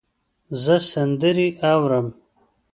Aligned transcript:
زه 0.63 0.75
سندرې 0.91 1.47
اورم 1.69 2.07